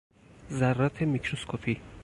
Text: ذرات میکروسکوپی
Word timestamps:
ذرات 0.51 1.01
میکروسکوپی 1.03 1.77